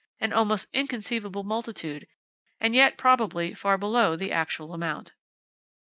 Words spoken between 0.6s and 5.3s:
inconceivable multitude, and yet probably far below the actual amount."